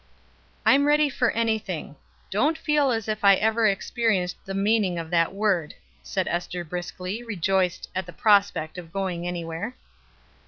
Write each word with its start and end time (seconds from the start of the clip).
"I'm 0.65 0.85
ready 0.87 1.09
for 1.09 1.29
anything; 1.29 1.95
don't 2.31 2.57
feel 2.57 2.89
as 2.89 3.07
if 3.07 3.23
I 3.23 3.35
ever 3.35 3.67
experienced 3.67 4.43
the 4.43 4.55
meaning 4.55 4.97
of 4.97 5.11
that 5.11 5.31
word," 5.31 5.75
said 6.01 6.27
Ester 6.27 6.63
briskly, 6.63 7.21
rejoiced 7.21 7.87
at 7.93 8.07
the 8.07 8.11
prospect 8.11 8.79
of 8.79 8.91
going 8.91 9.27
anywhere. 9.27 9.75